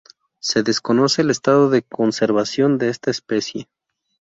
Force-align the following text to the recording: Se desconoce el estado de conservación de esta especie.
Se 0.39 0.63
desconoce 0.63 1.21
el 1.21 1.29
estado 1.29 1.69
de 1.69 1.83
conservación 1.83 2.79
de 2.79 2.89
esta 2.89 3.11
especie. 3.11 3.69